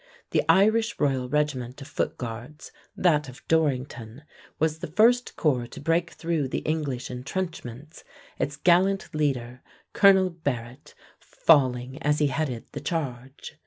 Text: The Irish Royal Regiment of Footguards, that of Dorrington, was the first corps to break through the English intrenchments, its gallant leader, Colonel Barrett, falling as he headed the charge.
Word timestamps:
The 0.31 0.41
Irish 0.49 0.99
Royal 0.99 1.29
Regiment 1.29 1.79
of 1.79 1.87
Footguards, 1.87 2.71
that 2.97 3.29
of 3.29 3.47
Dorrington, 3.47 4.23
was 4.57 4.79
the 4.79 4.87
first 4.87 5.35
corps 5.35 5.67
to 5.67 5.79
break 5.79 6.09
through 6.13 6.47
the 6.47 6.63
English 6.65 7.11
intrenchments, 7.11 8.03
its 8.39 8.55
gallant 8.57 9.13
leader, 9.13 9.61
Colonel 9.93 10.31
Barrett, 10.31 10.95
falling 11.19 12.01
as 12.01 12.17
he 12.17 12.29
headed 12.29 12.65
the 12.71 12.81
charge. 12.81 13.59